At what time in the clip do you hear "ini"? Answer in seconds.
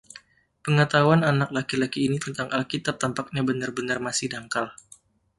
2.09-2.17